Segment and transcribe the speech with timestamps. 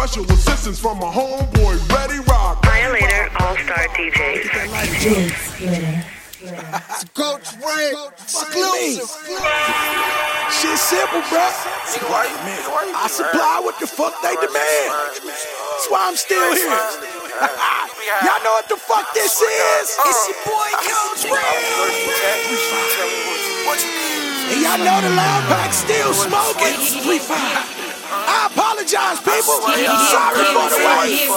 [0.00, 2.64] special assistance from my homeboy, Reddy Rock.
[2.64, 4.48] Violator All Star DJ.
[4.96, 6.00] Jig Splitter.
[7.12, 9.04] Coach Ray, exclusive.
[10.56, 11.44] Shit simple, bro.
[12.96, 14.88] I supply what the fuck they demand.
[15.20, 16.64] That's why I'm still here.
[18.24, 19.98] Y'all know what the fuck this is?
[20.00, 21.60] It's your boy Coach Ray.
[24.50, 27.89] And y'all know the loud pack still smoking.
[28.10, 28.26] Three five.
[28.26, 29.62] I apologize, people.
[29.62, 31.30] I Sorry for the wait.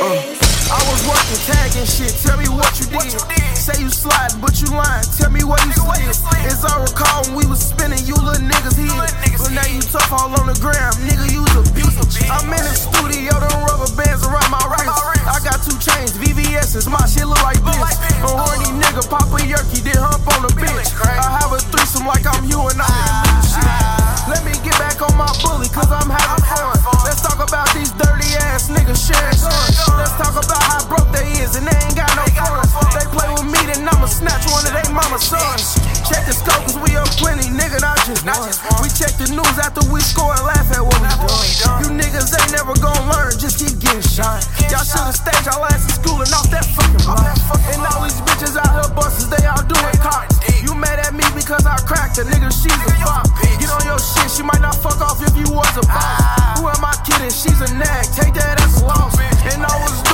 [0.00, 0.50] Uh.
[0.72, 2.16] I was working, tagging shit.
[2.24, 3.12] Tell me what you did.
[3.58, 5.04] Say you slide, but you lying.
[5.18, 6.00] Tell me what you slid.
[6.48, 8.88] As I recall, when we was spinning, you little niggas hid.
[9.36, 11.28] But now you tough all on the ground, nigga.
[11.28, 12.08] You's a bitch.
[12.30, 14.88] I'm in the studio, them rubber bands around my wrist.
[15.28, 16.88] I got two chains, VVS's.
[16.88, 18.00] My shit look like this.
[18.24, 20.88] A horny nigga, Papa Yerky, did hump on the bitch.
[21.04, 23.99] I have a threesome like I'm you and I.
[24.30, 27.02] Let me get back on my bully, cause I'm having fun.
[27.02, 29.74] Let's talk about these dirty ass niggas sharing guns.
[29.98, 32.70] Let's talk about how broke they is and they ain't got no funds.
[32.94, 35.82] They play with me, then I'ma snatch one of they mama's sons.
[36.06, 38.54] Check the scope, cause we up plenty, nigga, not just one.
[38.86, 41.82] We check the news after we score and laugh at what we done.
[41.82, 44.46] You niggas ain't never gonna learn, just keep getting shot.
[44.70, 47.34] Y'all should've staged y'all ass in school and off that fucking block.
[47.74, 50.38] And all these bitches out here busters, they all doing cops.
[50.62, 53.26] You mad at me because I cracked a nigga, she's a bop.
[53.70, 56.58] Get on your shit, she might not fuck off if you was a boss.
[56.58, 57.30] Who am I kidding?
[57.30, 59.14] She's a nag, take that as a loss.
[59.46, 60.09] And I was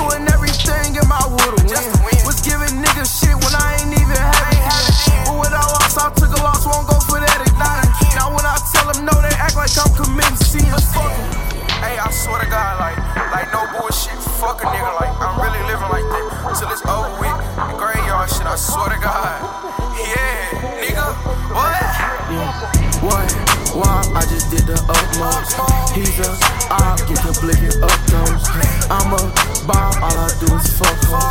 [24.67, 25.55] the utmost.
[25.95, 26.29] He's a
[26.69, 28.43] I get the blicking up those.
[28.91, 29.23] I'm a
[29.65, 31.23] bar, all I do is fuck her.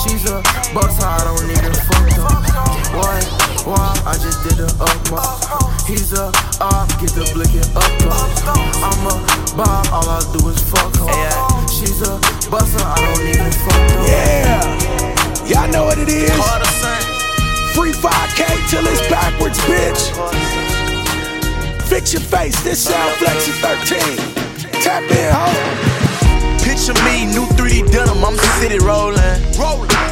[0.00, 0.40] She's a
[0.72, 2.32] bust, I don't even fuck her.
[2.96, 3.20] Why?
[3.68, 3.92] Why?
[4.08, 5.44] I just did the utmost.
[5.86, 8.40] He's a I get the blicking up those.
[8.48, 9.14] I'm a
[9.56, 11.68] bar, all I do is fuck her.
[11.68, 12.16] She's a
[12.48, 14.08] bust, I don't even fuck her.
[14.08, 14.80] Yeah.
[15.46, 16.32] Y'all know what it is.
[17.76, 20.79] Free 5K till it's backwards, bitch.
[21.90, 23.98] Fix your face, this sound flex is 13.
[24.78, 25.50] Tap in, ho.
[26.62, 29.42] Picture me, new 3D denim, I'm city rolling.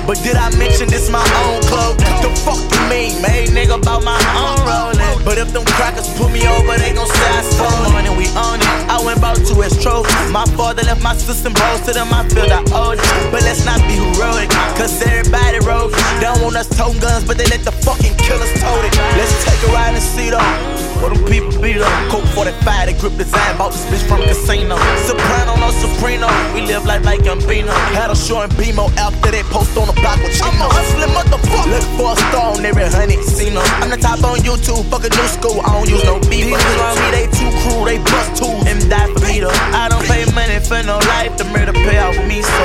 [0.03, 1.95] But did I mention this my own club?
[2.19, 5.23] The fuck you mean, made nigga about my own rolling.
[5.25, 8.11] But if them crackers put me over, they gon' say I stole it.
[8.11, 8.67] And we own it.
[8.91, 10.11] I went about two as trophy.
[10.33, 13.07] My father left my system bros to them, I feel I owed it.
[13.31, 15.95] But let's not be heroic, cause everybody rogue.
[16.19, 18.99] They don't want us toting guns, but they let the fucking killers tote it.
[19.15, 20.88] Let's take a ride and see though.
[21.01, 22.11] What them people beat up.
[22.11, 24.75] Coke 45, they grip design, bought this bitch from casino.
[25.07, 26.27] Soprano, no Soprano.
[26.55, 27.71] We live life like Gambino.
[27.95, 30.51] Had a short and BMO after they post on the block with Chino.
[30.51, 31.71] I'm a hustling motherfucker.
[31.71, 33.61] Look for a star on every honey casino.
[33.79, 35.63] I'm the top on YouTube, fuck a new school.
[35.63, 36.51] I don't use no beat.
[36.51, 39.55] These around me, they too cruel, they bust tools and die for me though.
[39.71, 42.65] I don't pay money for no life, the murder pay off me, so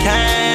[0.00, 0.47] came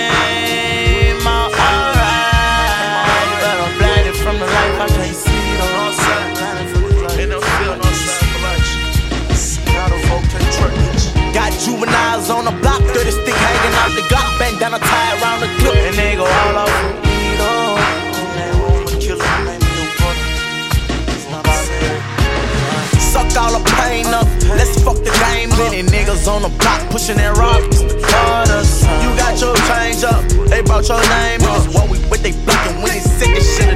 [11.84, 15.76] juveniles on the block, 30 stick hanging out the Glock, bandana tied around the clip,
[15.76, 17.38] and they go all off for weed.
[18.36, 20.24] That woman killer, name Lil Buddy.
[21.12, 22.00] It's not fair.
[23.00, 25.50] Suck all the pain up, let's fuck the game.
[25.60, 28.84] Many niggas on the block pushing that rock, it's the quarters.
[29.04, 31.68] You got your change up, they brought your name up.
[31.76, 33.73] What we with they blocking when it's sick as shit,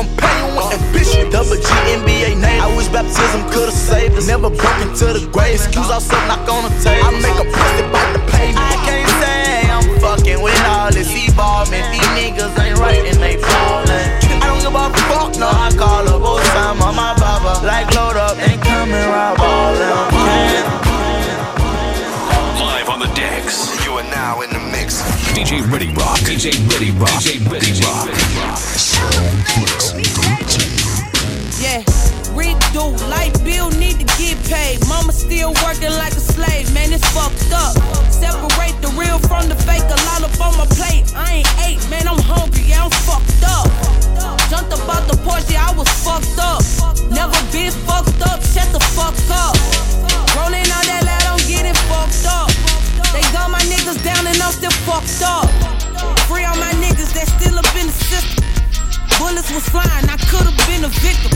[0.00, 1.30] so companion with ambition.
[1.30, 2.64] Double G, NBA native.
[2.64, 4.26] I wish baptism could've saved us.
[4.26, 5.54] Never broke into the grave.
[5.54, 7.04] Excuse ourselves, knock on the table.
[7.04, 8.58] I make a pussy bite the pavement.
[8.58, 11.84] I can't say I'm fucking with all this evolvement.
[11.92, 14.08] These niggas ain't right and they fallin'.
[14.40, 15.48] I don't give a fuck, no.
[15.48, 17.64] I call up Osama, my baba.
[17.64, 20.10] Like load up, ain't coming around ballin'.
[20.14, 20.89] Live
[23.50, 23.84] on the decks.
[23.84, 25.02] You are now in the mix.
[25.34, 26.18] DJ Reddy Rock.
[26.20, 27.10] DJ Reddy Rock.
[27.22, 28.06] DJ Reddy Rock.
[31.60, 31.84] Yeah,
[32.32, 34.80] Rick do light bill need to get paid.
[34.88, 37.76] Mama still working like a slave, man, it's fucked up.
[38.10, 41.04] Separate the real from the fake, a lot up on my plate.
[41.14, 43.68] I ain't ate, man, I'm hungry, yeah, I'm fucked up.
[44.48, 46.62] Jumped about the Porsche, I was fucked up.
[47.10, 49.54] Never been fucked up, shut the fuck up.
[50.36, 52.49] Rolling on that loud, don't get gorillas.
[53.12, 55.50] They got my niggas down and I'm still fucked up.
[56.28, 58.44] Free all my niggas that still up in the system.
[59.18, 61.29] Bullets was flying, I could've been a victim.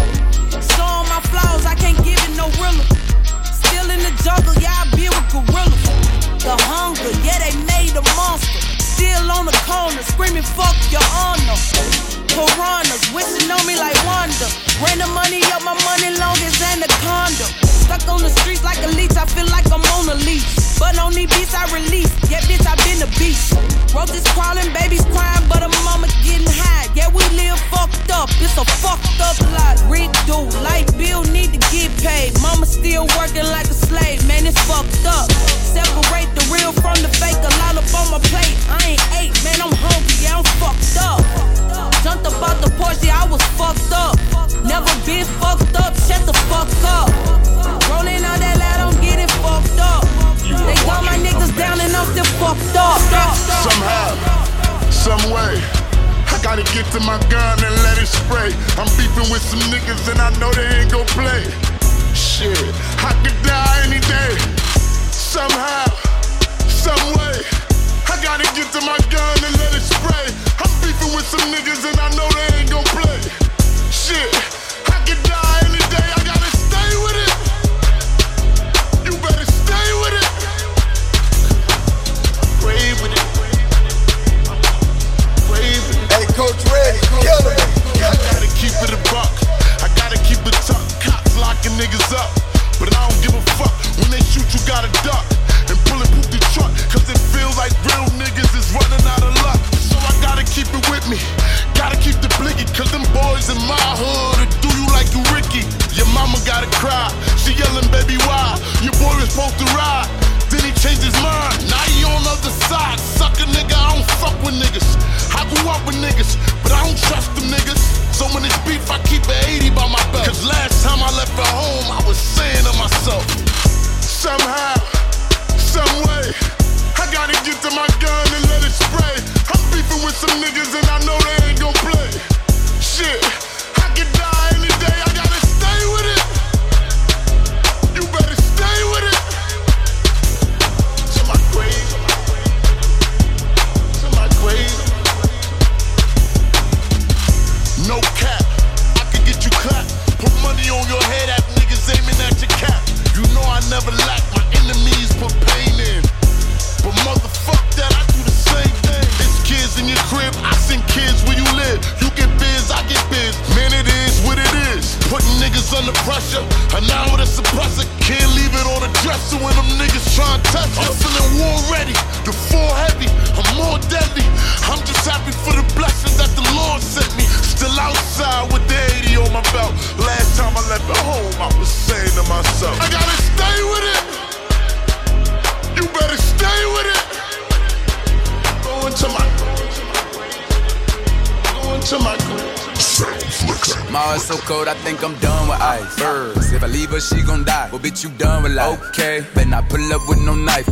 [194.84, 195.98] Think I'm done with ice.
[195.98, 197.68] Birds, if I leave her, she gon' die.
[197.72, 198.80] Well, bitch, you done with life.
[198.90, 200.68] Okay, better not pull up with no knife,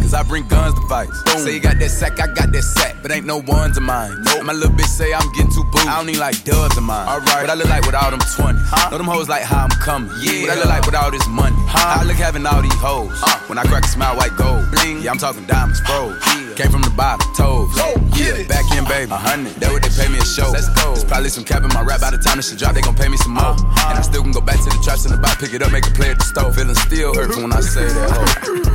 [0.92, 1.38] cause I bring guns to fight.
[1.40, 4.22] Say you got that sack, I got that sack, but ain't no ones of mine.
[4.22, 4.44] Nope.
[4.44, 5.86] My little bitch say I'm getting too booed.
[5.88, 7.08] I don't need like dubs of mine.
[7.08, 8.58] Alright, what I look like with all them 20.
[8.60, 8.90] Huh?
[8.90, 10.10] Know them hoes like how I'm coming.
[10.20, 11.56] Yeah, what I look like with all this money.
[11.68, 12.00] Huh?
[12.00, 13.12] I look having all these hoes.
[13.22, 13.38] Uh.
[13.48, 14.70] When I crack a smile, white gold.
[14.70, 15.02] Bling.
[15.02, 16.16] Yeah, I'm talking diamonds, froze.
[16.26, 16.54] Yeah.
[16.54, 17.72] Came from the bottom, toes.
[18.16, 19.10] yeah, back in, baby.
[19.10, 19.56] A hundred.
[19.56, 20.50] That what they pay me a show.
[20.52, 20.92] Let's go.
[20.92, 22.94] There's probably some cap in my rap by the time this shit drop, they gon'
[22.94, 23.56] pay me some more.
[23.88, 25.72] And I still can go back to the traps in the back, pick it up,
[25.72, 26.54] make a play at the stove.
[26.54, 28.08] Feeling still hurts when I say that.
[28.12, 28.71] Oh.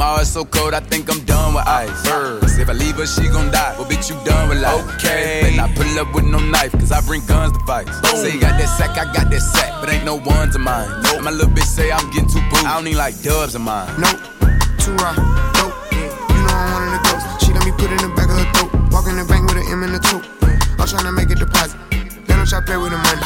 [0.00, 1.92] My heart's so cold, I think I'm done with ice.
[2.08, 3.74] Birds, if I leave her, she gon' die.
[3.76, 4.80] Well, bitch, you done with life.
[4.96, 5.42] Okay.
[5.44, 7.86] Better I pull up with no knife, cause I bring guns to fight.
[8.16, 10.88] Say you got that sack, I got that sack, but ain't no ones of mine.
[11.02, 11.20] Nope.
[11.20, 12.64] My little bitch say I'm getting too booed.
[12.64, 13.92] I don't need like dubs of mine.
[14.00, 14.16] Nope,
[14.80, 15.12] too raw,
[15.60, 15.76] dope.
[15.92, 17.44] You know I'm one of the ghosts.
[17.44, 18.72] She let me put in the back of her throat.
[18.96, 20.24] Walk in the bank with an M in the tote.
[20.80, 21.76] I'm tryna make a deposit.
[22.40, 23.20] Don't try play with the money.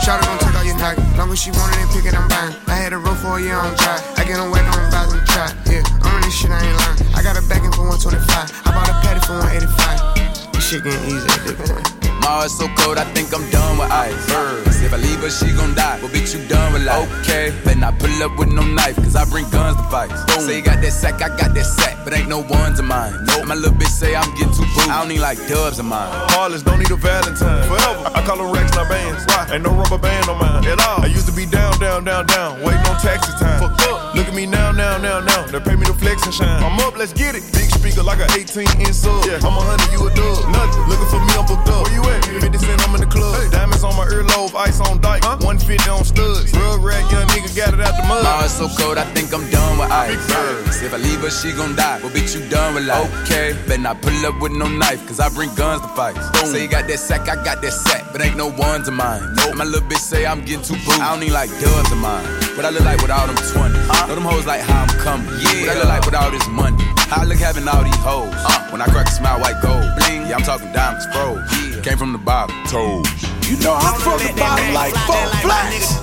[0.00, 1.04] Shout gon' take all your nugget.
[1.18, 2.56] Long as she want it pick it, I'm buying.
[2.66, 4.00] I had a roll for a year on dry.
[4.16, 5.52] I get on wet on vibes and try.
[5.70, 7.14] Yeah, I'm on this shit, I ain't lying.
[7.14, 8.24] I got a backing for 125.
[8.64, 10.54] I bought a patty for 185.
[10.54, 12.03] This shit getting easy at this point.
[12.24, 14.16] My heart's so cold, I think I'm done with ice.
[14.32, 16.00] Birds, if I leave her, she gon' die.
[16.00, 17.04] Well, bitch, you done with life.
[17.20, 20.08] Okay, better not pull up with no knife, cause I bring guns to fight.
[20.40, 23.12] Say you got that sack, I got that sack, but ain't no ones of mine.
[23.28, 23.44] Nope.
[23.44, 24.88] My little bitch say I'm getting too booed.
[24.88, 26.08] I don't need like dubs of mine.
[26.32, 27.68] Heartless, don't need a Valentine.
[27.68, 28.08] Forever.
[28.16, 29.20] I call them Rex, not bands.
[29.28, 29.44] Why?
[29.52, 30.64] Ain't no rubber band on mine.
[30.64, 31.04] At all.
[31.04, 32.56] I used to be down, down, down, down.
[32.64, 33.60] Waiting on taxi time.
[33.60, 34.13] Fuck up.
[34.24, 35.44] Look at me now, now, now, now.
[35.52, 36.48] They pay me to flex and shine.
[36.64, 37.44] I'm up, let's get it.
[37.52, 39.20] Big speaker like an 18 inch sub.
[39.28, 39.36] Yeah.
[39.44, 40.48] I'm a hundred, you a dub.
[40.48, 40.80] Nothing.
[40.88, 41.84] Looking for me, I'm fucked up.
[41.84, 42.24] Where you at?
[42.40, 43.36] 50 cent, I'm in the club.
[43.36, 43.52] Hey.
[43.52, 45.28] Diamonds on my earlobe, ice on dyke.
[45.28, 45.36] Huh?
[45.44, 46.56] 150 on studs.
[46.56, 48.24] Rug rag, young nigga got it out the mud.
[48.24, 50.16] My heart's so cold, I think I'm done with ice.
[50.32, 50.80] Birds, fights.
[50.80, 52.00] If I leave her, she gon' die.
[52.00, 53.04] Well, bitch, you done with life.
[53.28, 56.16] Okay, better not pull up with no knife, cause I bring guns to fight.
[56.48, 59.20] Say you got that sack, I got that sack, but ain't no ones of mine.
[59.36, 59.56] Nope.
[59.56, 60.96] My little bitch say I'm getting too boo.
[60.96, 62.24] I don't need like dubs of mine.
[62.54, 63.74] What I look like with all them 20.
[63.90, 64.06] Huh?
[64.06, 65.26] Know them hoes like how I'm coming.
[65.42, 65.66] Yeah.
[65.66, 66.78] What I look like with all this money.
[67.10, 68.30] How I look having all these hoes.
[68.30, 68.70] Uh.
[68.70, 69.82] When I crack a smile, white gold.
[69.98, 70.30] Bling.
[70.30, 71.42] Yeah, I'm talking diamonds, froze.
[71.50, 71.82] Yeah.
[71.82, 72.54] Came from the bottom.
[72.70, 73.10] Toes.
[73.50, 75.98] You know I'm from the bottom like four flats.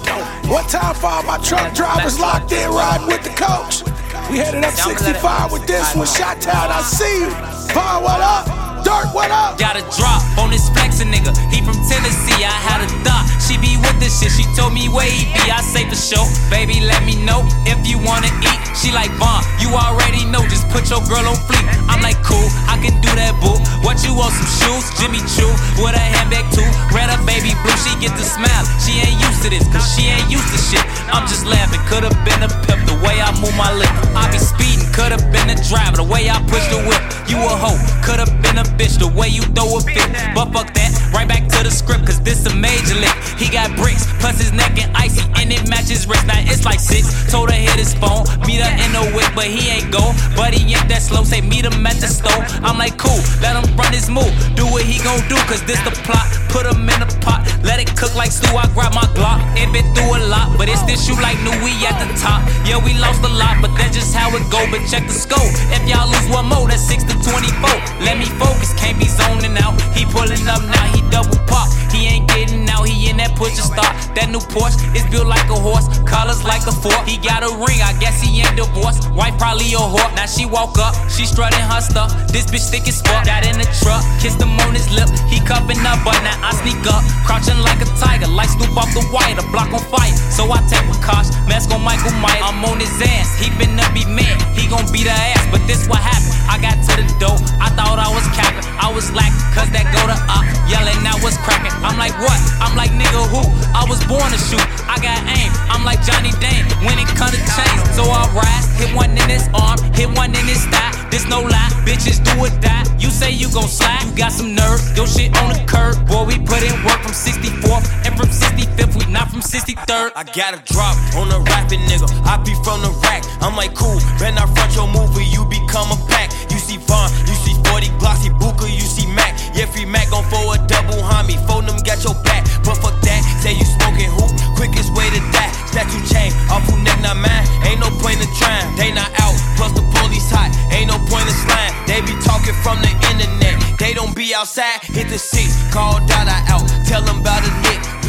[0.51, 3.88] One time for all my truck drivers locked in riding with the coach.
[4.27, 6.03] We headed up 65 with this one.
[6.03, 7.31] Shot Town, I see you.
[7.72, 8.43] Vaughn, what up?
[8.84, 9.55] Dirt, what up?
[9.55, 11.31] Got a drop on this flexin' nigga.
[11.48, 12.43] He from Tennessee.
[12.43, 14.32] I had a thought she be with this shit.
[14.32, 15.50] She told me where he be.
[15.50, 16.26] I say for sure.
[16.54, 18.60] Baby, let me know if you wanna eat.
[18.78, 20.46] She like Vaughn, you already know.
[20.48, 21.66] Just put your girl on fleek.
[21.90, 23.58] I'm like cool, I can do that, boo.
[23.84, 24.34] What you want?
[24.38, 24.86] Some shoes?
[25.02, 25.50] Jimmy Choo
[25.82, 26.66] with a handbag too.
[26.94, 27.78] Red up, baby blue.
[27.82, 28.66] She get the smile.
[28.80, 30.86] She ain't used to this, cause she ain't used to shit.
[31.12, 31.82] I'm just laughing.
[31.90, 33.92] Could've been a pimp the way I move my lip.
[34.16, 34.88] I be speeding.
[34.94, 37.02] Could've been a driver the way I push the whip.
[37.28, 37.80] You a hoe.
[38.06, 40.10] Could've been a bitch the way you throw a fit.
[40.36, 43.15] But fuck that, right back to the script, cause this a major lick.
[43.38, 46.25] He got bricks, plus his neck and icy, and it matches wrist.
[46.27, 47.12] Now it's like six.
[47.32, 50.13] Told her hit his phone, meet her in the wick, but he ain't go.
[50.36, 52.44] But he ain't that slow, say meet him at the store.
[52.63, 54.32] I'm like, cool, let him run his move.
[54.56, 56.27] Do what he gon' do, cause this the plot.
[56.50, 57.80] Put him in a pot, let
[58.22, 58.54] like stew.
[58.54, 59.42] I grab my Glock.
[59.58, 62.46] It been through a lot, but it's this shoe like new, we at the top.
[62.70, 64.62] Yeah, we lost a lot, but that's just how it go.
[64.70, 65.50] But check the scope.
[65.74, 68.06] If y'all lose one more, that's 6 to 24.
[68.06, 69.74] Let me focus, can't be zoning out.
[69.98, 71.72] He pulling up now, he double pop.
[71.90, 73.92] He ain't getting out, he in that push to start.
[74.16, 77.04] That new Porsche is built like a horse, colors like a fork.
[77.08, 79.12] He got a ring, I guess he ain't divorced.
[79.12, 80.12] Wife probably a whore.
[80.16, 82.12] Now she walk up, she strutting her stuff.
[82.32, 83.25] This bitch thick as fuck.
[83.25, 85.10] Got in the truck, kissed him on his lip.
[85.28, 88.91] He cupping up, but now I sneak up, crouching like a tiger, like Snoop off
[88.91, 90.12] the wire, the block on fire.
[90.32, 92.44] So I take a caution, mask on Michael Myers.
[92.44, 94.36] I'm on his ass, he finna be mad.
[94.58, 96.36] He gon' beat her ass, but this what happened.
[96.50, 98.65] I got to the door, I thought I was capping.
[98.82, 101.72] I was lacking, cause that go to up, yelling, now was cracking.
[101.86, 102.39] I'm like, what?
[102.60, 103.46] I'm like, nigga, who?
[103.72, 105.51] I was born to shoot, I got aim.
[105.72, 107.82] I'm like Johnny Dang, when it come to chains.
[107.96, 111.00] So I rise, hit one in his arm, hit one in his thigh.
[111.12, 112.88] This no lie, bitches do or die.
[112.98, 114.80] You say you gon' slide, you got some nerve.
[114.96, 118.96] Your shit on the curb, boy, we put in work from 64th and from 65th,
[118.96, 120.15] we not from 63rd.
[120.15, 122.08] I got a drop on a rapping nigga.
[122.24, 123.27] I be from the rack.
[123.44, 126.32] I'm like, cool, better not front your movie, you become a pack.
[126.48, 129.36] You see Vaughn, you see 40 Glossy Booker, you see Mac.
[129.51, 131.36] Yeah, free Mac gon' for a double homie.
[131.46, 132.48] Phone them, got your back.
[132.63, 135.31] But fuck that, say you smoking hoop, quickest way to.
[135.72, 136.32] Statue chain,
[136.68, 137.48] who neck not mine.
[137.63, 139.36] Ain't no point in trying, they not out.
[139.56, 141.72] Plus the police hot, ain't no point in slime.
[141.88, 144.84] They be talking from the internet, they don't be outside.
[144.84, 148.00] Hit the six, call Dada out, tell them about a nick.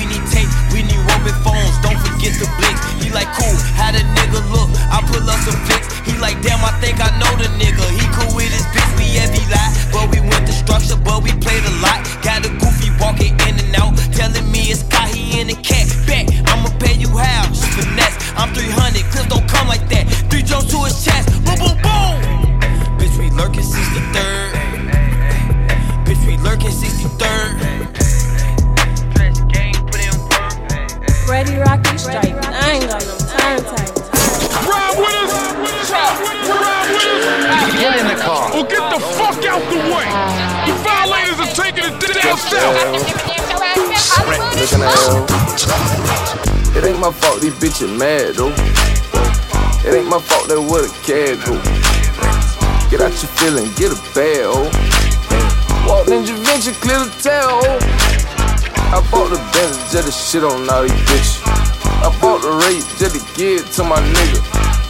[2.23, 2.79] Don't the blitz.
[3.03, 4.71] He like cool, how the nigga look?
[4.87, 5.91] I pull up some flicks.
[6.07, 7.83] He like damn, I think I know the nigga.
[7.91, 11.35] He cool with his bitch, we heavy lie, but we went to structure, but we
[11.43, 11.99] played a lot.
[12.23, 15.91] Got a goofy walking in and out, telling me it's got he in the cat.
[16.07, 17.51] Back, I'ma pay you how?
[17.75, 20.07] Finesse, I'm 300, clips don't come like that.
[20.31, 22.15] Three jumps to his chest, boom, boom, boom.
[23.03, 24.51] Bitch, we lurking 63rd.
[26.07, 28.02] Bitch, we lurking 63rd.
[31.29, 32.35] Ready, Rocky, strike.
[32.35, 33.93] I ain't got no time, time.
[34.67, 35.33] Ride with us!
[35.55, 37.79] Ride with us!
[37.79, 38.51] Get in the car.
[38.51, 40.07] Or get the fuck out the way!
[40.67, 42.99] The violators are taking it down south!
[44.59, 45.23] Looking at hell.
[46.77, 48.53] It ain't my fault these bitches mad though.
[49.89, 51.55] It ain't my fault they where the cat go.
[52.91, 54.69] Get out your feeling, get a bag, oh.
[55.87, 58.12] Walked in Javinci, clear the tail, oh.
[58.93, 61.41] I bought the Benz just to shit on all these bitches.
[62.05, 64.37] I bought the race just to give it to my nigga.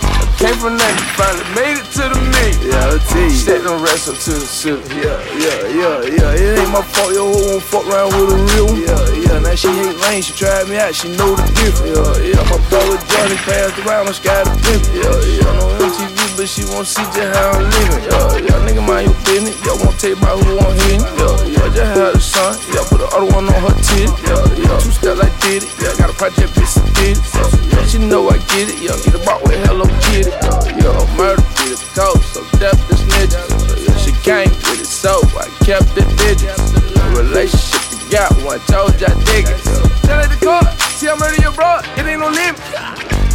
[0.03, 2.59] I came from nothing, finally made it to the million.
[2.67, 3.31] Yeah, I'll tell you.
[3.31, 4.83] Stack them rest up to the city.
[4.99, 6.35] Yeah, yeah, yeah, yeah.
[6.35, 8.83] It ain't my fault your hoe won't fuck around with a real one.
[8.83, 9.39] Yeah, yeah.
[9.39, 11.95] Now she hate lane, she tried me out, she know the difference.
[11.95, 12.43] Yeah, yeah.
[12.51, 14.83] My brother Johnny passed around, I got a pimp.
[14.91, 15.47] Yeah, yeah.
[15.63, 18.03] No MTV, but she won't see just how I'm living.
[18.03, 18.67] Yeah, yeah.
[18.67, 19.55] Nigga mind your business.
[19.63, 21.07] Y'all won't take about who I'm hitting.
[21.15, 21.71] Yeah, yeah.
[21.71, 22.59] Just had a son.
[22.75, 24.11] Yeah, put the other one on her titty.
[24.27, 24.83] Yeah, yeah.
[24.83, 25.71] Two steps I did it.
[25.79, 27.23] Yeah, got a project bitch that did it.
[27.31, 27.87] Yeah, yeah.
[27.87, 28.83] She know I get it.
[28.83, 30.35] Yeah, get a about with Hello Kitty.
[30.35, 31.15] Yeah, yeah.
[31.15, 33.47] Murder be the code, so death is snitches.
[33.79, 36.75] Yeah, she came with it, so I kept it digits.
[37.15, 39.63] Relationship got one, told ya dig it.
[40.03, 40.67] Tell her the court,
[40.99, 42.59] see I murder your bro, it ain't no limit.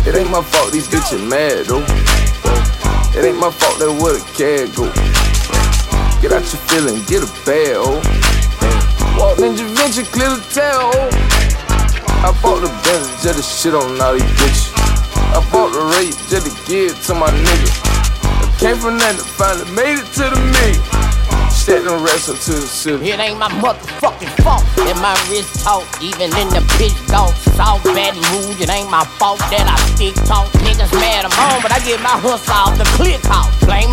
[0.04, 2.26] It ain't my fault these bitches mad though.
[3.17, 4.86] It ain't my fault that where the cat go.
[6.21, 7.97] Get out your feeling, get a bag, oh.
[9.17, 11.09] Walked in Javinci, clear the tail, oh.
[12.21, 14.69] I bought the Benz just to shit on all these bitches.
[15.33, 18.59] I bought the race just to give to my nigga.
[18.59, 20.97] Came from nothing, finally made it to the million.
[21.67, 23.12] Them rest up to the city.
[23.12, 27.36] It ain't my motherfucking fault that my wrist talk, even in the bitch dog.
[27.59, 30.47] South Baton Rouge, it ain't my fault that I stick talk.
[30.63, 33.51] Niggas mad I'm home, but I get my hustle off the click talk.
[33.67, 33.91] Blame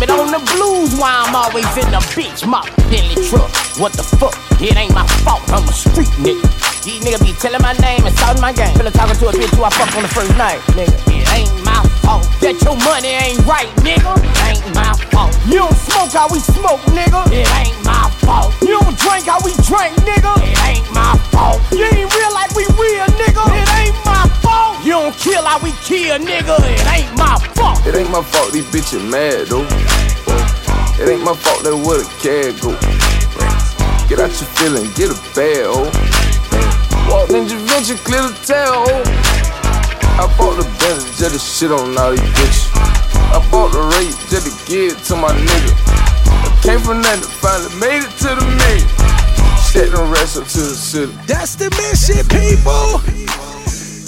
[0.97, 3.49] why I'm always in the bitch my Billy truck,
[3.79, 4.35] what the fuck?
[4.61, 6.45] It ain't my fault, I'm a street nigga.
[6.85, 8.75] These niggas be telling my name and shouting my game.
[8.77, 10.93] Feel talking to a bitch who I fuck on the first night, nigga.
[11.09, 14.13] It ain't my fault that your money ain't right, nigga.
[14.21, 15.33] It ain't my fault.
[15.49, 17.25] You don't smoke how we smoke, nigga.
[17.33, 18.53] It ain't my fault.
[18.61, 20.37] You don't drink how we drink, nigga.
[20.45, 21.57] It ain't my fault.
[21.73, 23.43] You ain't real like we real, nigga.
[23.49, 24.77] It ain't my fault.
[24.85, 26.61] You don't kill how we kill, nigga.
[26.61, 27.81] It ain't my fault.
[27.89, 30.04] It ain't my fault these bitches mad though.
[30.97, 32.71] It ain't my fault that where the cat go.
[34.07, 35.91] Get out your feeling, get a bag, oh.
[37.11, 38.87] Walked in Javinci, clear the tail.
[40.15, 42.71] I bought the Benz just to shit on all these bitches.
[43.27, 45.71] I bought the rate just to give it to my nigga.
[46.47, 48.87] I came from nothing, finally made it to the million.
[49.59, 51.11] Stack them rest up to the city.
[51.27, 53.24] That's the mission, people.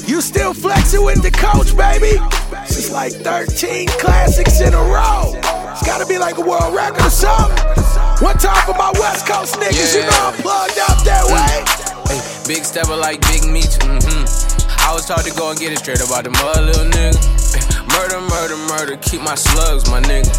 [0.07, 2.15] You still flexing with the coach, baby.
[2.63, 5.35] It's like 13 classics in a row.
[5.35, 7.59] It's gotta be like a world record or something.
[8.23, 11.59] One time for my West Coast niggas, you know I'm plugged up that way.
[12.07, 14.23] Hey, big stepper like Big Meech, mm-hmm.
[14.79, 17.19] I was taught to go and get it straight about the mother, little nigga.
[17.99, 20.31] Murder, murder, murder, keep my slugs, my nigga.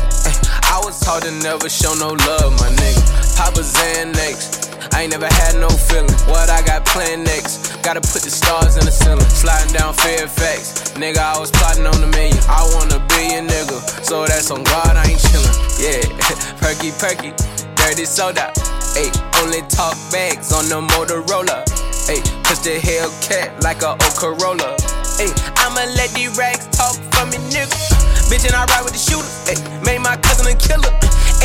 [0.65, 3.05] I was taught to never show no love, my nigga.
[3.37, 4.58] Papa Xanax,
[4.99, 6.11] I ain't never had no feeling.
[6.26, 7.78] What I got planned next?
[7.87, 9.23] Gotta put the stars in the ceiling.
[9.31, 10.90] Sliding down Fairfax.
[10.99, 12.43] Nigga, I was plotting on a million.
[12.50, 13.78] I want a billion, nigga.
[14.02, 15.55] So that's on God, I ain't chillin'.
[15.78, 16.02] Yeah,
[16.59, 17.31] perky, perky.
[17.78, 18.50] Dirty soda.
[18.99, 21.63] Ayy, only talk bags on the Motorola.
[22.11, 24.75] Ayy, push the Hellcat like a old Corolla.
[25.23, 25.30] Ayy,
[25.63, 27.71] I'ma let these rags talk for me, nigga.
[28.26, 29.30] Bitch, and I ride with the shooter.
[29.47, 30.91] Ayy, made my cousin a killer.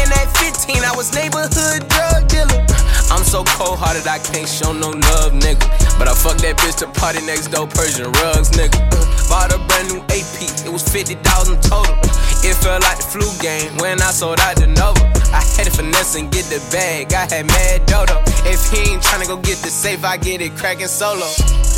[0.02, 2.73] And at 15, I was neighborhood drug dealer.
[3.12, 5.66] I'm so cold hearted, I can't show no love, nigga.
[6.00, 8.78] But I fuck that bitch to party next door, Persian rugs, nigga.
[8.92, 11.20] Uh, bought a brand new AP, it was 50,000
[11.62, 11.96] total.
[12.44, 15.00] It felt like the flu game when I sold out the Nova.
[15.32, 18.20] I had to finesse and get the bag, I had mad dodo.
[18.46, 21.26] If he ain't tryna go get the safe, I get it cracking solo.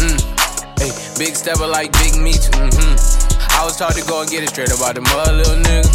[0.01, 0.19] Mm.
[0.81, 2.95] Hey, big stepper like Big Meech, mm-hmm.
[3.55, 5.87] I was taught to go and get it straight about the mother, little nigga.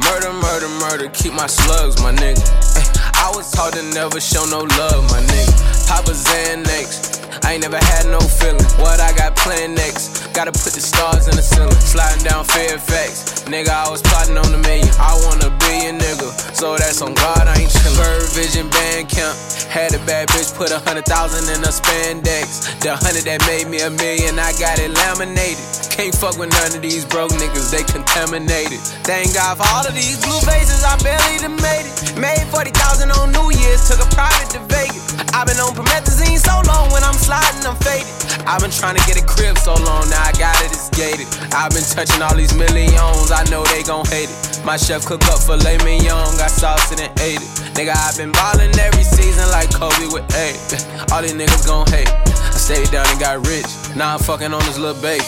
[0.00, 2.95] Murder, murder, murder, keep my slugs, my nigga.
[3.26, 5.88] I was taught to never show no love, my nigga.
[5.88, 8.64] Papa Xanax, I ain't never had no feeling.
[8.78, 10.32] What I got planned next?
[10.32, 11.72] Gotta put the stars in the ceiling.
[11.80, 14.88] Sliding down Fairfax, nigga, I was plotting on a million.
[15.00, 16.28] I want a billion, nigga.
[16.54, 17.96] So that's on God, I ain't chillin'.
[17.96, 19.36] Bird Vision Band Camp,
[19.68, 22.76] had a bad bitch put a hundred thousand in a spandex.
[22.80, 25.64] The hundred that made me a million, I got it laminated.
[25.92, 28.80] Can't fuck with none of these broke niggas, they contaminated.
[29.08, 31.96] Thank God for all of these blue faces, I barely done made it.
[32.20, 35.16] Made 40,000 on New Year's, took a private to Vegas.
[35.32, 38.06] I've been on promethazine so long, when I'm sliding, I'm faded.
[38.46, 41.26] I've been trying to get a crib so long, now I got it, it's gated.
[41.50, 44.62] I've been touching all these millions, I know they gon' hate it.
[44.62, 47.50] My chef cook up filet mignon, got sauce it, ate it.
[47.74, 50.54] Nigga, I've been ballin' every season like Kobe with eight.
[51.10, 52.08] All these niggas gon' hate.
[52.08, 53.66] I stayed down and got rich,
[53.98, 55.26] now I'm fucking on this little baby.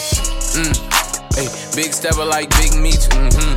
[0.55, 0.71] Mm.
[1.35, 3.55] Hey, big stepper like Big Meech, mm-hmm.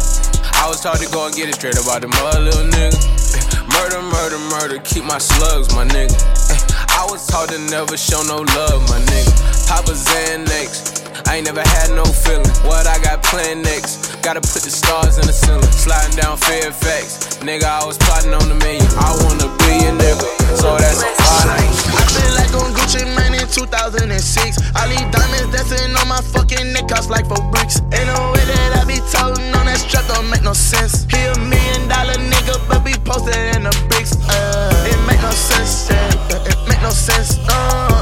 [0.59, 2.99] I was taught to go and get it straight about the mother, little nigga.
[3.73, 6.72] Murder, murder, murder, keep my slugs, my nigga.
[6.99, 9.33] I was taught to never show no love, my nigga.
[9.69, 12.49] Papa Xanax, I ain't never had no feeling.
[12.69, 14.21] What I got planned next?
[14.23, 15.65] Gotta put the stars in the ceiling.
[15.73, 18.87] Sliding down Fairfax, nigga, I was plotting on a million.
[19.01, 20.29] I wanna be a nigga.
[20.61, 21.49] So that's a fine.
[21.49, 21.65] I
[21.97, 24.61] I feel like on Gucci Mane in 2006.
[24.77, 27.81] All these diamonds dancing on my fucking neck, cost like four bricks.
[27.97, 31.09] Ain't no way that I be toting on that strap, don't make no sense.
[31.09, 34.13] He a million dollar nigga, but be posted in the bricks.
[34.29, 34.52] Uh,
[34.87, 36.49] it make no sense, yeah.
[36.51, 37.59] It make no sense, no.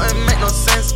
[0.09, 0.93] It make no sense,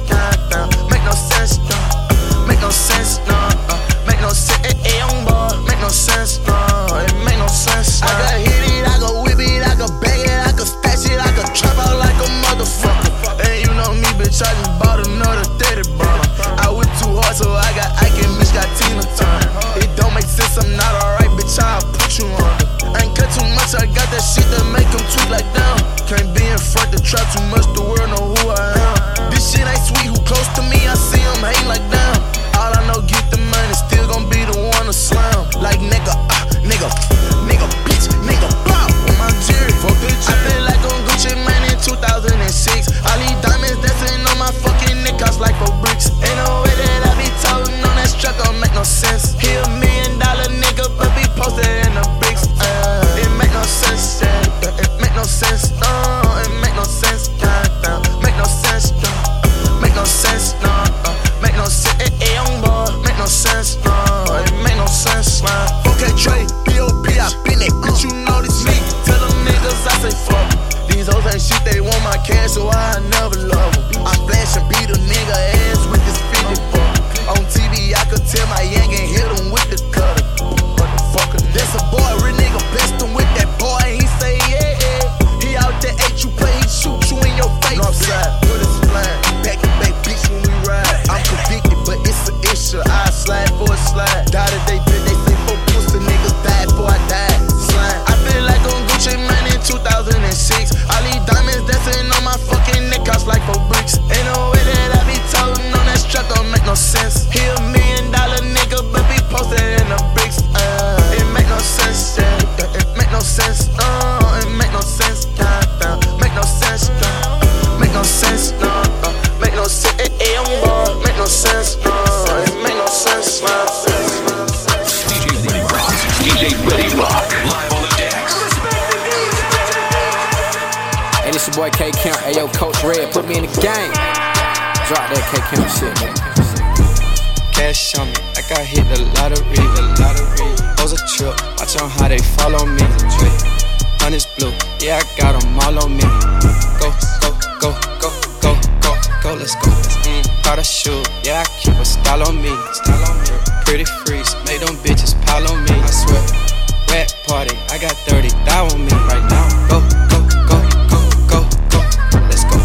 [157.46, 159.46] party, I got 30 thou on me right now.
[159.70, 159.80] Go,
[160.10, 160.58] go, go,
[160.90, 162.58] go, go, go, let's go.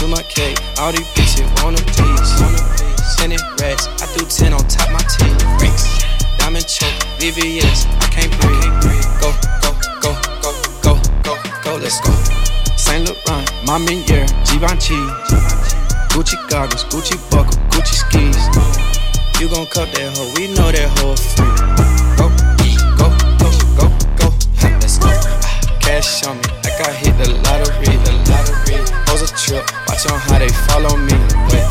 [0.00, 3.16] To my cake, all these bitches want a piece.
[3.16, 5.36] Ten it racks, I do 10 on top my teeth.
[5.60, 6.04] Ricks,
[6.38, 8.74] diamond choke, VVS, I can't breathe.
[9.20, 10.92] Go, go, go, go, go,
[11.22, 12.12] go, go, let's go.
[12.76, 15.00] Saint Laurent, Mama Year, Givenchy.
[16.10, 19.40] Gucci goggles, Gucci buckle, Gucci skis.
[19.40, 21.57] You gon' cut that hoe, we know that hoe free.
[25.98, 28.78] Cash on me, like I hit the lottery, the lottery.
[29.10, 31.10] Pose a trip, watch on how they follow me.
[31.50, 31.66] Wait,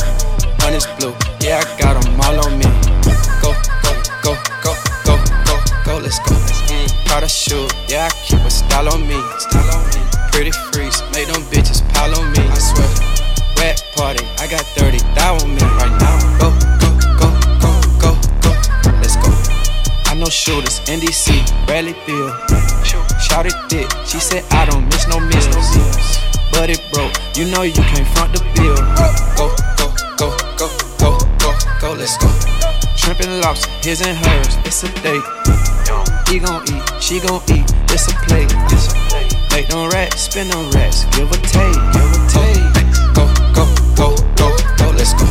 [0.60, 2.68] honey's blue, yeah, I got them all on me.
[3.08, 3.56] Go, go,
[3.88, 4.36] go,
[4.68, 4.76] go,
[5.08, 5.16] go,
[5.48, 5.56] go,
[5.88, 6.36] go, let's go.
[6.68, 9.16] Mm, Prada shoe, yeah, I keep a style on me.
[9.40, 10.04] Style on me.
[10.36, 12.44] Pretty freeze, make them bitches pile on me.
[12.52, 12.92] I swear.
[13.64, 16.20] Rat party, I got 30 thou on me right now.
[16.36, 16.52] Go,
[16.84, 17.32] go, go,
[17.64, 17.72] go,
[18.04, 18.12] go,
[18.44, 19.32] go, let's go.
[20.12, 22.36] I know shooters, NDC, Bradley Beal.
[23.20, 25.70] Shout it thick, she said I don't miss no meals.
[26.52, 28.80] But it broke, you know you can't front the bill.
[28.96, 30.68] Go, go, go, go,
[30.98, 32.32] go, go, go, let's go.
[32.96, 35.22] Shrimp and lobster, his and hers, it's a date.
[36.28, 38.50] He gon' eat, she gon' eat, it's a plate.
[39.52, 42.64] Make them racks, spin them racks, give a take, give a take.
[43.14, 44.48] Go, go, go, go,
[44.80, 45.28] go, let's go.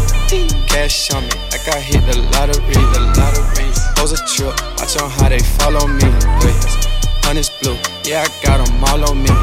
[0.69, 3.73] Cash on me, like I hit the lottery, the lottery.
[3.97, 6.07] Pose a trip, watch on how they follow me.
[6.45, 6.57] Wait,
[7.27, 7.75] honey's blue,
[8.07, 9.35] yeah, I got them all on me.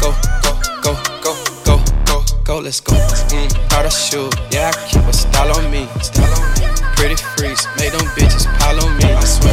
[0.00, 0.08] Go,
[0.40, 1.32] go, go, go,
[1.68, 1.76] go,
[2.08, 2.96] go, go, let's go.
[3.28, 5.84] Mm, Prada shoe, yeah, I keep a style on me.
[6.00, 6.64] Style on me.
[6.96, 9.04] Pretty freeze, make them bitches pile on me.
[9.04, 9.52] I swear.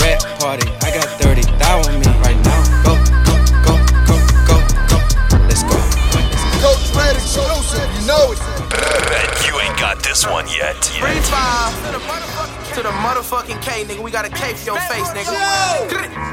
[0.00, 2.60] Rat party, I got 30 thou on me right now.
[2.80, 2.96] Go,
[3.28, 3.34] go,
[3.68, 3.76] go,
[4.08, 4.16] go,
[4.48, 4.56] go,
[4.88, 4.98] go,
[5.52, 5.76] let's go.
[6.64, 8.40] Coach Redd exclusive, you know it.
[9.12, 10.80] Bet you ain't got this one yet.
[10.96, 12.35] Free five
[12.76, 14.04] to the motherfucking K, nigga.
[14.04, 15.32] We got a K for your face, nigga.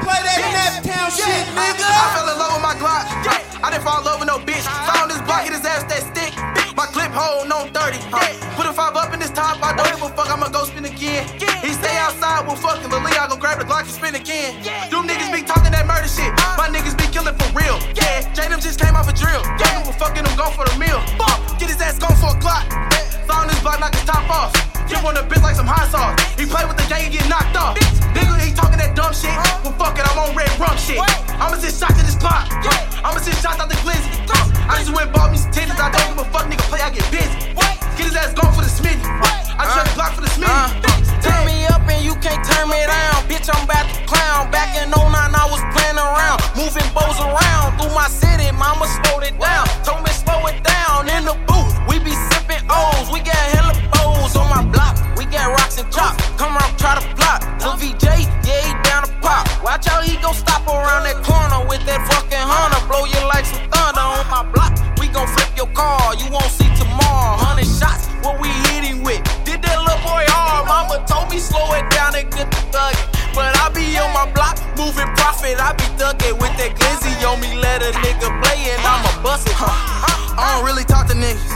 [0.04, 1.88] Play that Naptown shit, nigga.
[1.88, 3.08] I fell in love with my Glock.
[3.64, 4.60] I didn't fall in love with no bitch.
[4.92, 6.36] Found this block, hit his ass that stick.
[6.76, 7.96] My clip hole, no 30.
[8.60, 11.26] Put a five up top, I don't give a fuck, I'ma go spin again.
[11.60, 13.18] He stay outside, well fucking Lil Lee.
[13.18, 14.62] I gon' grab the Glock and spin again.
[14.88, 16.30] Them niggas be talking that murder shit.
[16.54, 17.76] My niggas be killing for real.
[17.98, 19.42] Yeah, Jadam just came off a drill.
[19.58, 21.02] Yeah, we fucking him, go for the meal.
[21.18, 22.64] Fuck, Get his ass gone for a clock.
[23.26, 24.54] Found this block, knock his top off.
[24.86, 26.14] Jump on the bitch like some hot sauce.
[26.38, 27.74] He play with the gang and get knocked off.
[28.14, 29.34] Nigga, he talking that dumb shit.
[29.66, 31.02] Well, fuck it, I'm on red rum shit.
[31.42, 32.46] I'ma send shots to this clock.
[33.02, 34.12] I'ma send shots out the glizzy.
[34.70, 35.80] I just went and bought me some titties.
[35.80, 37.63] I don't give a fuck, nigga, play, I get busy.
[37.94, 38.98] Get his ass gone for the smitty.
[39.54, 40.50] I trust the uh, block for the smitty.
[40.50, 43.22] Uh, turn me up and you can't turn me down.
[43.30, 44.50] Bitch, I'm about to clown.
[44.50, 46.42] Back in 09, I was playing around.
[46.58, 48.50] Moving bows around through my city.
[48.50, 49.62] Mama slowed it down.
[49.86, 51.06] Told me slow it down.
[51.06, 53.14] In the booth, we be sipping O's.
[53.14, 54.98] We got hella bows on my block.
[55.14, 56.18] We got rocks and chops.
[56.34, 57.46] Come around, try to block.
[57.62, 59.46] Lil VJ, yeah, he down to pop.
[59.62, 62.82] Watch out, he gon' stop around that corner with that fucking Honda.
[62.90, 64.74] Blow you like some thunder on my block.
[64.98, 66.18] We gon' flip your car.
[66.18, 66.63] You won't see
[73.64, 75.56] I be on my block, moving profit.
[75.56, 77.56] I be thuggin' with that glizzy on me.
[77.56, 79.56] Let a nigga play and I'ma bust it.
[79.56, 81.48] I don't really talk to niggas.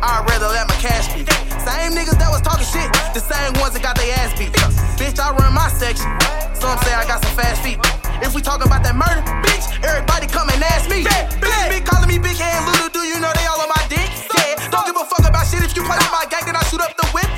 [0.00, 1.20] I'd rather let my cash be.
[1.60, 4.56] Same niggas that was talking shit, the same ones that got their ass beat.
[4.96, 6.08] Bitch, I run my section.
[6.56, 7.76] Some say I got some fast feet.
[8.24, 11.04] If we talk about that murder, bitch, everybody come and ask me.
[11.04, 14.08] Bitches be calling me big head little, do you know they all on my dick?
[14.32, 15.60] Yeah, don't give a fuck about shit.
[15.60, 17.28] If you play with my gang, then I shoot up the whip.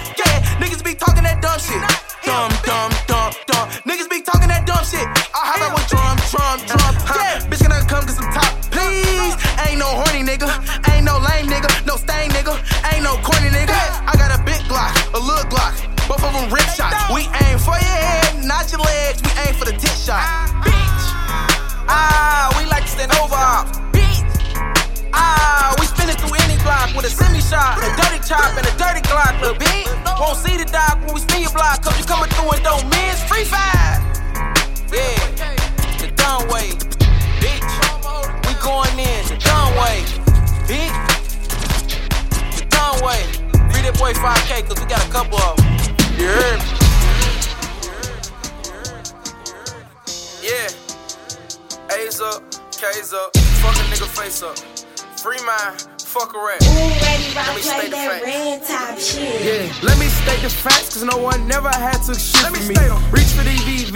[44.13, 45.67] 45k, cause we got a couple of them.
[46.19, 46.65] You heard me?
[50.43, 51.97] Yeah.
[51.97, 54.59] A's up, K's up, fuck a nigga face up.
[55.19, 56.61] Free mind, fuck a rap.
[56.63, 58.25] Ooh, ready, rock, play that facts.
[58.25, 59.41] red top shit.
[59.41, 62.59] Yeah, let me state the facts, cause no one never had to shoot let me.
[63.13, 63.52] Reach for the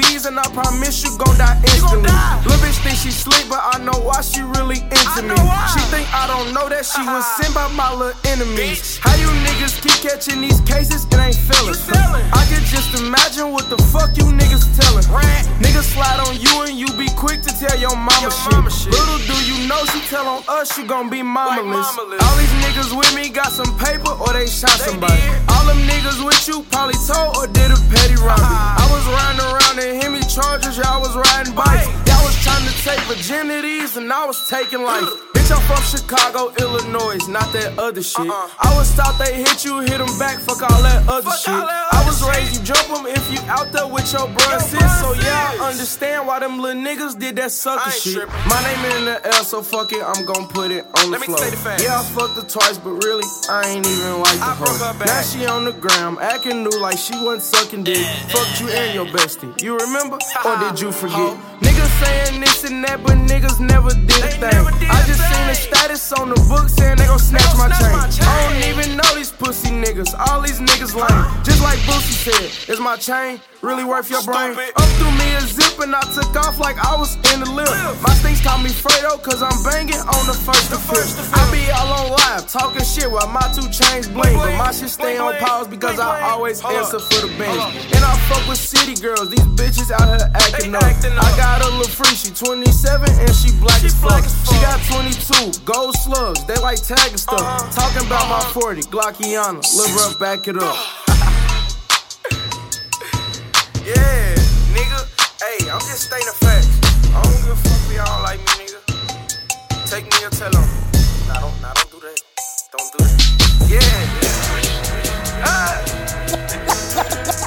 [0.06, 2.10] VVs and I promise you gon' die instantly.
[2.44, 5.36] Little bitch think she sleep, but I know why she really into me.
[5.72, 8.98] She think I don't know that she was sent by my little enemies.
[8.98, 11.06] How you niggas keep catching these cases?
[11.06, 11.74] It ain't feeling.
[12.32, 15.06] I can just imagine what the fuck you niggas telling.
[15.62, 18.92] Niggas slide on you and you be quick to tell your mama, shit.
[18.92, 21.96] Little do you know she tell on us you gon' be mamaless.
[21.98, 25.22] All these niggas with me got some paper or they shot somebody.
[25.50, 28.58] All them niggas with you probably told or did a petty robbery.
[28.82, 29.45] I was riding around in Hemi
[30.37, 31.87] Chargers, y'all was riding bikes.
[32.07, 35.09] Y'all was trying to take virginities and I was taking life.
[35.46, 38.26] Bitch, I'm from Chicago, Illinois, not that other shit.
[38.26, 41.54] I was thought they hit you, hit them back, fuck all that other shit.
[41.54, 44.82] I was raised, you jump them if you out there with your bruh sis.
[44.98, 48.26] So yeah, I understand why them little niggas did that sucker shit.
[48.50, 51.20] My name in the L, so fuck it, I'm gon' put it on the Let
[51.20, 51.38] me floor.
[51.38, 51.85] say the facts.
[51.85, 54.98] Yeah, I fucked her twice, but really, I ain't even like the hoe.
[54.98, 55.06] back.
[55.06, 58.02] Now she on the ground, acting new like she wasn't sucking dick.
[58.35, 59.54] Fucked you and your bestie.
[59.62, 60.18] You remember?
[60.44, 61.38] Or did you forget?
[61.62, 64.90] Niggas saying this and that, but niggas never did a thing.
[64.90, 67.94] I just seen a status on the book saying they gon' snatch my chain.
[68.25, 70.14] I don't even know these pussy niggas.
[70.29, 71.44] All these niggas lame.
[71.44, 74.57] Just like Boosie said, is my chain really worth your brain?
[74.77, 77.70] Up through me a zip and I took off like I was in the lift.
[78.03, 81.18] My things call me Fredo cause I'm banging on the first to fifth.
[81.35, 84.37] I be all on live talking shit while my two chains bling.
[84.37, 87.61] But my shit stay on pause because I always answer for the bench.
[87.94, 90.83] And I fuck with city girls, these bitches out here acting up.
[90.83, 94.25] I got a little free, she 27 and she black as fuck.
[94.46, 95.25] She got 22
[95.64, 97.40] gold slugs, they like tagging stuff.
[97.40, 97.70] Uh-huh.
[97.72, 100.76] Talking about my 40, Glockiana, Lil Ruff, back it up.
[103.86, 104.34] Yeah,
[104.74, 105.06] nigga.
[105.38, 106.32] Hey, I'm just stating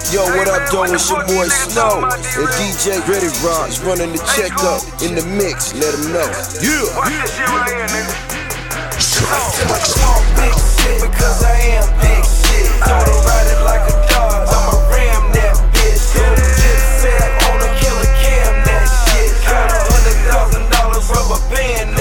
[0.09, 0.89] Yo, what up, though?
[0.89, 5.69] It's your boy Snow and DJ Reddy Rocks running the checkup in the mix.
[5.77, 6.25] Let him know.
[6.65, 6.89] Yeah.
[9.29, 12.73] Talk big shit because I am big shit.
[12.89, 14.49] Know to ride it like a dog.
[14.49, 16.01] I'ma ram that bitch.
[16.17, 17.05] Just
[17.45, 19.29] on a killer cam that shit.
[19.45, 21.98] Got a hundred thousand dollars rubber band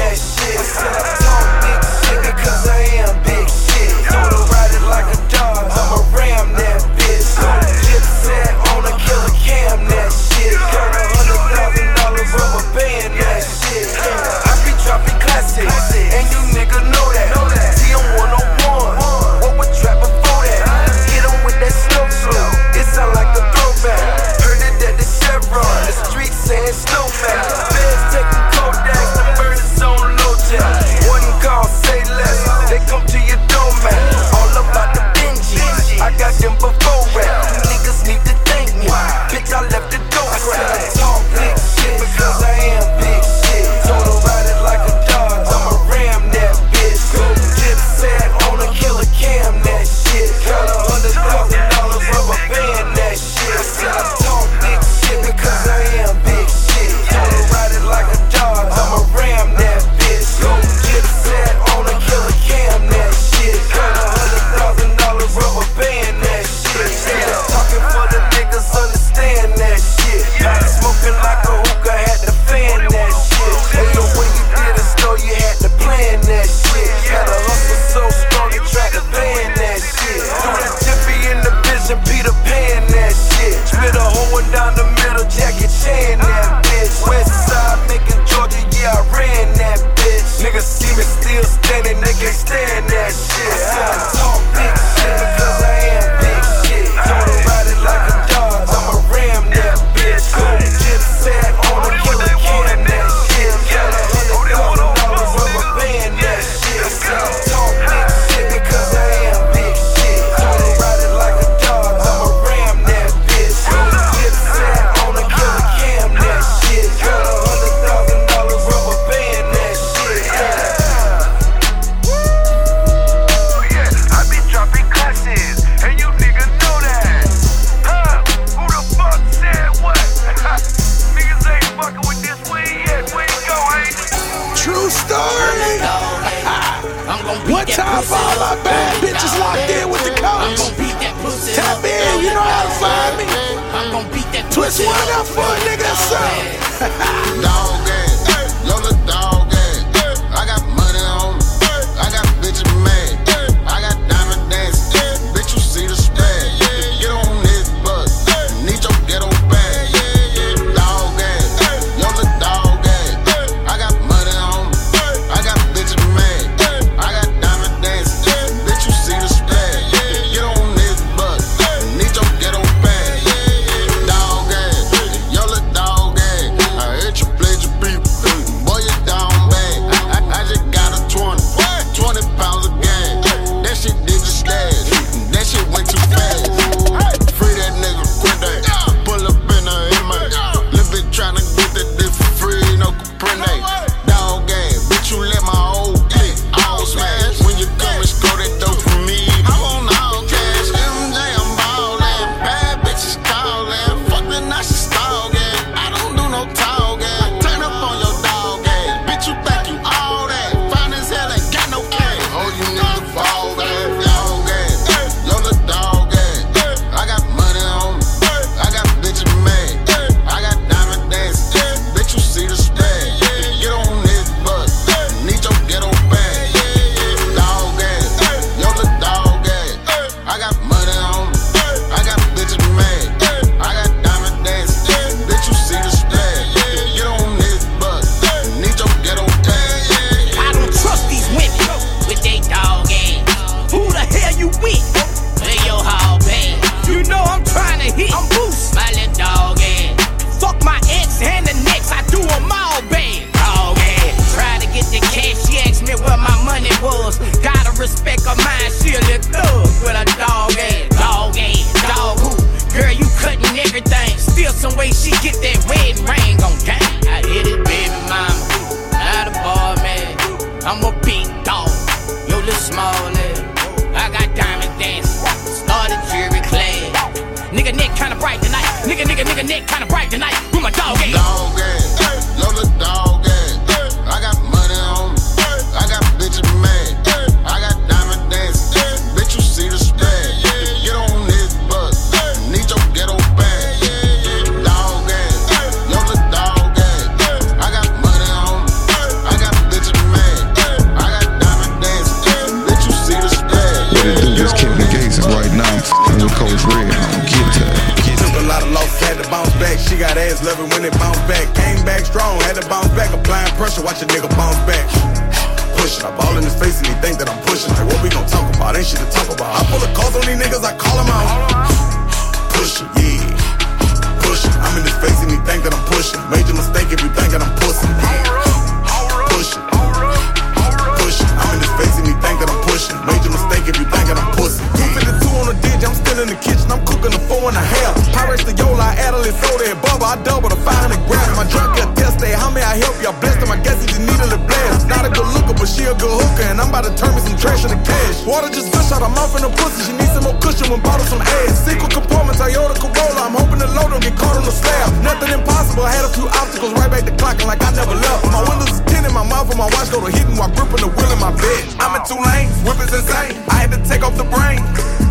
[350.58, 351.62] Christian when bought some ass.
[351.62, 353.30] Sequel compartments, Toyota Corolla.
[353.30, 354.90] I'm hoping the load don't get caught on the slab.
[355.06, 355.86] Nothing impossible.
[355.86, 358.26] I Had a few obstacles right back to clocking like I never left.
[358.34, 360.90] My windows is tinted, my mouth and my watch go to hitting while gripping the
[360.90, 361.62] wheel in my bed.
[361.78, 363.38] I'm in two lanes, whippers insane.
[363.46, 364.58] I had to take off the brain.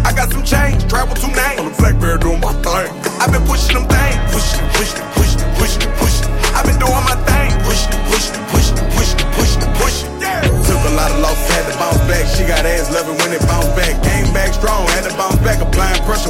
[0.03, 1.63] I got some change, travel two names.
[1.63, 2.91] On the bear doing my thing.
[3.23, 6.27] I've been pushing them things, pushing, pushing, pushing, pushing, pushing.
[6.51, 10.11] I've been doing my thing, pushing, pushing, pushing, pushing, pushing, pushing.
[10.19, 10.43] Yeah.
[10.67, 12.27] Took a lot of losses, had to bounce back.
[12.35, 13.15] She got ass loving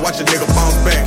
[0.08, 1.04] watch a nigga bounce back.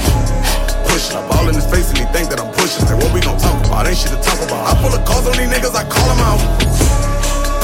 [0.85, 2.85] Pushing up all in his face and he think that I'm pushing.
[2.85, 3.87] Like, what we gon' talk about?
[3.87, 4.61] Ain't shit to talk about.
[4.69, 6.41] I pull the calls on these niggas, I call them out.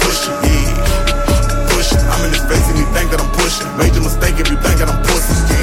[0.01, 1.69] Pushing, yeah.
[1.77, 2.01] Pushing.
[2.09, 3.69] I'm in his face and he think that I'm pushing.
[3.77, 5.37] Major mistake if you think that I'm pushing.
[5.53, 5.56] Yeah.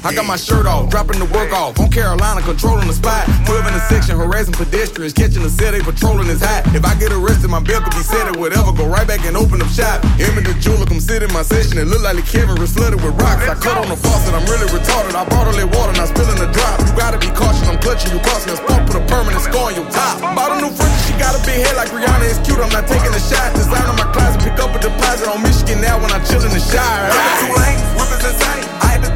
[0.00, 1.78] I got my shirt off, dropping the work off.
[1.78, 3.28] On Carolina, controlling the spot.
[3.44, 6.64] 12 in the section, harassing pedestrians, catching the set, patrolling his hat.
[6.72, 8.72] If I get arrested, my bill could be set or whatever.
[8.72, 10.00] Go right back and open up shop.
[10.16, 11.76] Him and the jeweler come sit in my session.
[11.76, 13.44] It look like the Kevin is flooded with rocks.
[13.44, 15.12] I cut on the faucet, I'm really retarded.
[15.12, 16.80] I bought all that water, not spilling the drop.
[16.80, 18.56] You gotta be cautious, I'm clutching you crossing.
[18.56, 20.16] This pump with a permanent score on your top.
[20.32, 22.24] Bought a new friend, she got a big head like Rihanna.
[22.24, 23.52] It's cute, I'm not taking a shot.
[23.52, 26.48] Design on my closet, pick up a deposit on Michigan now when I chill in
[26.56, 27.12] the Shire.
[27.44, 28.69] Two lanes, whippers insane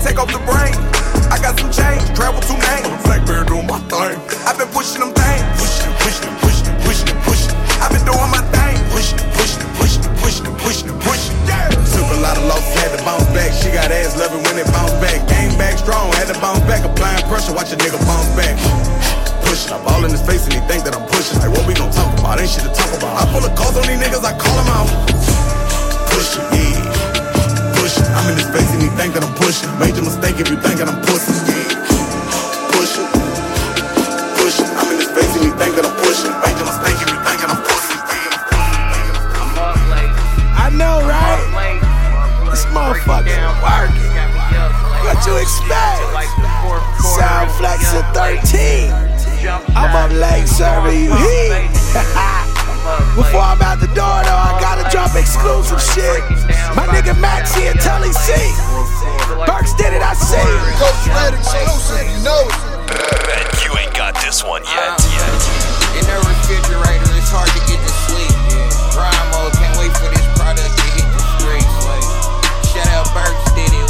[0.04, 0.76] take off the brain.
[1.32, 2.84] I got some change, travel two names.
[2.84, 4.20] I'm Blackberry doing my thing.
[4.44, 5.40] I've been pushing them things.
[5.56, 7.56] Pushing, pushing, pushing, pushing, pushing.
[7.80, 8.76] I've been doing my thing.
[8.92, 11.36] Pushing, pushing, pushing, pushing, pushing, pushing.
[11.48, 11.72] Yeah.
[11.96, 13.48] Took a lot of losses, had to bounce back.
[13.56, 15.24] She got ass loving when it bounced back.
[15.24, 16.84] Game back strong, had to bounce back.
[16.84, 18.60] Applying pressure, watch a nigga bounce back.
[19.48, 21.40] Pushing, I ball in his face and he think that I'm pushing.
[21.40, 22.36] Like what we gon' talk about?
[22.36, 23.16] Ain't shit to talk about.
[23.16, 24.88] I pull the calls on these niggas, I call them out.
[26.12, 27.13] Pushing, yeah
[28.24, 29.68] I'm in his face and he think that I'm pushing.
[29.76, 31.76] Major mistake if you think that I'm pussy, yeah.
[32.72, 33.04] Push it.
[34.40, 34.68] Push it.
[34.80, 35.04] I'm in
[35.44, 36.32] and think that I'm pushing.
[36.40, 38.00] Major mistake if you think that I'm pussy,
[40.56, 41.36] I know, right?
[42.48, 44.08] This motherfucker working.
[45.04, 46.00] What you expect?
[47.04, 48.88] Sound Flex at 13.
[49.76, 52.24] I'm up late serving you heat.
[53.16, 56.20] Before I'm out the door, though, I gotta drop exclusive shit.
[56.76, 58.36] My nigga Maxie and Tully C.
[59.48, 60.36] Burks did it, I see.
[60.76, 63.64] Coach Redd exclusive, you know it.
[63.64, 65.00] You ain't got this one yet.
[65.00, 65.96] Uh-huh.
[65.96, 68.36] In the refrigerator, it's hard to get to sleep.
[68.92, 71.74] Grind mode, can't wait for this product to hit the streets.
[71.88, 72.04] Like,
[72.68, 73.83] shout out Burks did it,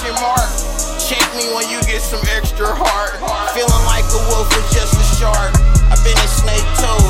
[0.00, 0.48] question mark,
[0.96, 3.20] check me when you get some extra hard.
[3.52, 5.52] Feeling like a wolf or just a shark.
[5.92, 7.00] I've been a snake too.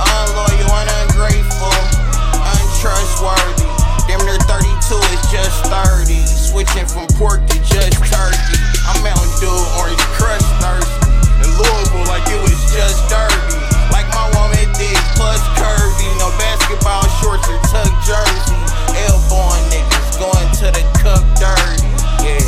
[0.00, 1.76] Unloyal and ungrateful.
[2.48, 3.68] Untrustworthy.
[4.08, 4.64] Damn near 32
[5.12, 6.16] is just 30.
[6.24, 8.56] Switching from pork to just turkey.
[8.88, 11.44] I'm Mountain Dew, orange crush thirsty.
[11.44, 13.60] In Louisville, like it was just dirty.
[13.92, 16.08] Like my woman did, plus curvy.
[16.16, 18.56] No basketball shorts or tuck jersey.
[19.12, 21.93] Elbowing niggas going to the cup dirty.
[22.24, 22.40] Yeah.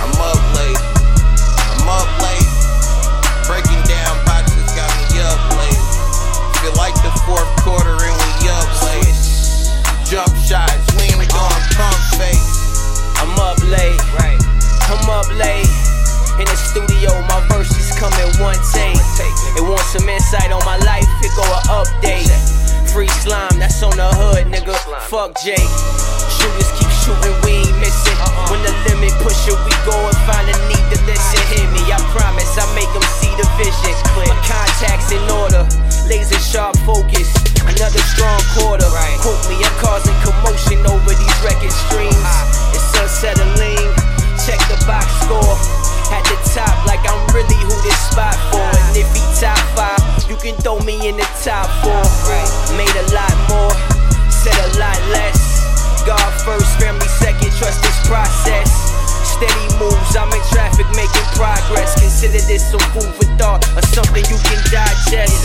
[0.00, 0.80] I'm up late.
[1.74, 2.48] I'm up late.
[3.50, 5.82] Breaking down boxes got me up late.
[6.62, 9.18] Feel like the fourth quarter and we up late.
[10.06, 13.18] Jump shots, we ain't going pump face.
[13.18, 13.98] I'm up late.
[14.14, 14.38] Right.
[14.86, 15.66] I'm up late.
[16.38, 18.94] In the studio, my verses come in one take.
[19.58, 19.62] It
[19.94, 22.26] some insight on my life, it go a update.
[22.92, 24.74] Free slime, that's on the hood, nigga.
[25.06, 25.58] Fuck Jake.
[25.58, 27.43] Shooters keep shooting, we ain't missing.
[28.54, 31.42] When the limit push it, we go and find a need to listen.
[31.50, 33.98] Hear me, I promise I make them see the vision.
[34.14, 35.66] My contacts in order,
[36.06, 37.34] laser sharp focus.
[37.66, 38.86] Another strong quarter.
[39.26, 42.14] Quote me, I'm causing commotion over these record streams.
[42.14, 42.78] Uh-huh.
[42.78, 43.90] It's unsettling.
[44.46, 45.58] Check the box score.
[46.14, 48.62] At the top, like I'm really who this spot for.
[48.62, 48.86] Uh-huh.
[48.86, 49.98] And if he top five,
[50.30, 52.06] you can throw me in the top four.
[52.78, 53.74] Made a lot more,
[54.30, 55.42] said a lot less.
[56.06, 58.43] God first, family second, trust this process.
[59.44, 62.00] Steady moves, I'm in traffic making progress.
[62.00, 65.36] Consider this some food for thought or something you can digest.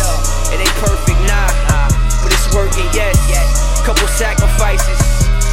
[0.56, 1.52] It ain't perfect, nah,
[2.24, 3.20] but it's working, yes.
[3.84, 5.04] Couple sacrifices,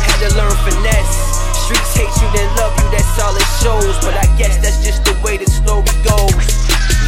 [0.06, 1.10] had to learn finesse.
[1.58, 3.98] Streets hate you, then love you, that's all it shows.
[4.06, 6.46] But I guess that's just the way the story goes.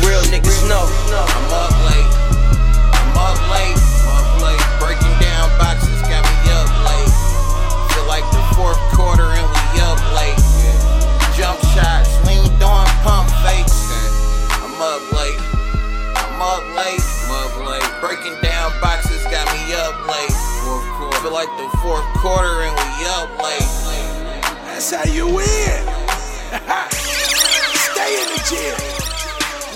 [0.03, 0.91] Real niggas know.
[0.91, 2.11] I'm up late.
[2.99, 3.79] I'm up late.
[3.79, 4.65] I'm up late.
[4.83, 7.15] Breaking down boxes got me up late.
[7.95, 9.38] Feel like the fourth quarter
[21.29, 23.61] Feel like the fourth quarter and we up late.
[24.65, 25.37] That's how you win.
[27.93, 28.75] Stay in the gym.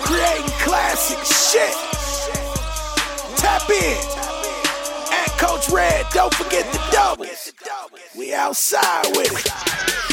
[0.01, 1.75] Creating classic shit.
[3.37, 4.01] Tap in.
[5.13, 7.53] At Coach Redd, don't forget the doubles.
[8.17, 10.12] We outside with it.